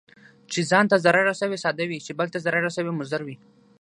چي 0.51 0.59
ځان 0.71 0.85
ته 0.91 0.95
ضرر 1.05 1.23
رسوي، 1.31 1.57
ساده 1.65 1.85
وي، 1.87 1.99
چې 2.05 2.11
بل 2.19 2.27
ته 2.33 2.37
ضرر 2.45 2.61
رسوي 2.67 2.91
مضر 2.99 3.21
وي. 3.23 3.35